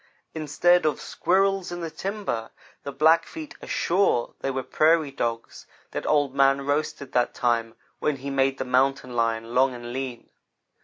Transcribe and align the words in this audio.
Instead 0.33 0.83
of 0.87 0.99
squirrels 0.99 1.71
in 1.71 1.81
the 1.81 1.91
timber, 1.91 2.49
the 2.81 2.91
Black 2.91 3.27
feet 3.27 3.53
are 3.61 3.67
sure 3.67 4.33
they 4.39 4.49
were 4.49 4.63
prairie 4.63 5.11
dogs 5.11 5.67
that 5.91 6.07
Old 6.07 6.33
man 6.33 6.65
roasted 6.65 7.11
that 7.11 7.35
time 7.35 7.75
when 7.99 8.15
he 8.15 8.31
made 8.31 8.57
the 8.57 8.65
mountain 8.65 9.13
lion 9.15 9.53
long 9.53 9.75
and 9.75 9.93
lean. 9.93 10.31